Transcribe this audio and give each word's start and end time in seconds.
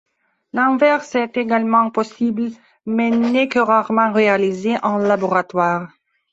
L'inverse 0.53 1.13
est 1.13 1.37
également 1.37 1.91
possible 1.91 2.49
mais 2.87 3.11
n'est 3.11 3.47
que 3.47 3.59
rarement 3.59 4.11
réalisé 4.11 4.77
en 4.81 4.97
laboratoire. 4.97 5.91